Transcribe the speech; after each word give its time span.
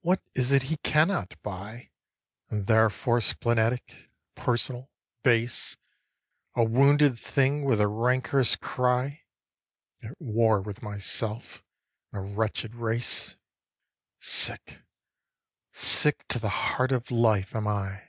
what 0.00 0.20
is 0.34 0.50
it 0.50 0.62
he 0.64 0.76
cannot 0.78 1.40
buy? 1.44 1.92
And 2.50 2.66
therefore 2.66 3.20
splenetic, 3.20 4.10
personal, 4.34 4.90
base, 5.22 5.76
A 6.56 6.64
wounded 6.64 7.16
thing 7.20 7.64
with 7.64 7.80
a 7.80 7.86
rancourous 7.86 8.56
cry, 8.56 9.22
At 10.02 10.20
war 10.20 10.60
with 10.60 10.82
myself 10.82 11.62
and 12.10 12.20
a 12.20 12.34
wretched 12.36 12.74
race, 12.74 13.36
Sick, 14.18 14.82
sick 15.70 16.26
to 16.30 16.40
the 16.40 16.48
heart 16.74 16.90
of 16.90 17.12
life, 17.12 17.54
am 17.54 17.68
I. 17.68 18.02